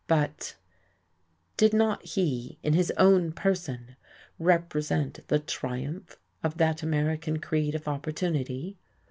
But 0.07 0.55
did 1.57 1.75
not 1.75 2.03
he 2.03 2.57
in 2.63 2.73
his 2.73 2.91
own 2.97 3.31
person 3.33 3.95
represent 4.39 5.19
the 5.27 5.37
triumph 5.37 6.17
of 6.41 6.57
that 6.57 6.81
American 6.81 7.37
creed 7.37 7.75
of 7.75 7.87
opportunity? 7.87 8.79